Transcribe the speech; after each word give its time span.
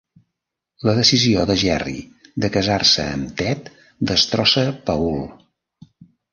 La 0.87 0.95
decisió 0.99 1.43
de 1.49 1.57
Jerry 1.65 1.93
de 2.45 2.51
casar-se 2.57 3.07
amb 3.19 3.37
Ted 3.43 3.71
destrossa 4.15 4.67
Paul. 4.91 5.17